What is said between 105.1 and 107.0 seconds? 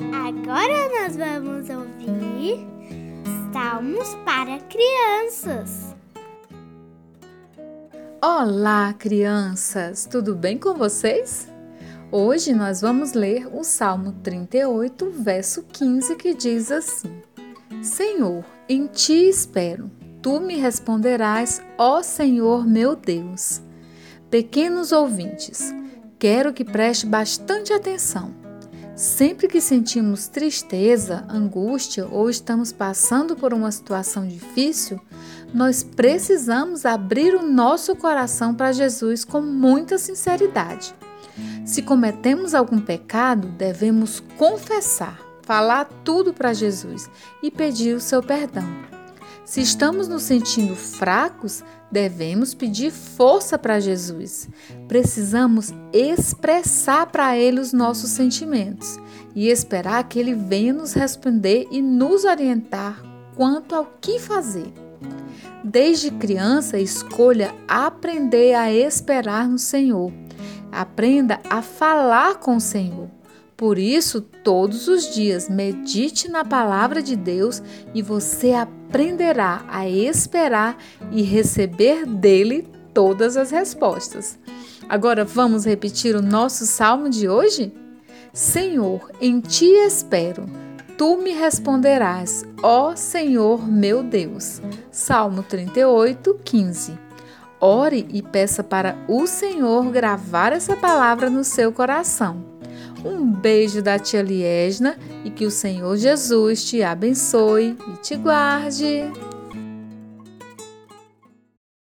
e que o Senhor Jesus te